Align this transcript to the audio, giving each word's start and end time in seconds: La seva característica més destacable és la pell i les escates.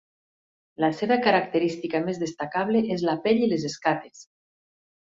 La 0.83 0.89
seva 1.01 1.17
característica 1.27 2.03
més 2.07 2.23
destacable 2.25 2.85
és 2.99 3.07
la 3.11 3.17
pell 3.29 3.45
i 3.49 3.53
les 3.55 3.71
escates. 3.75 4.29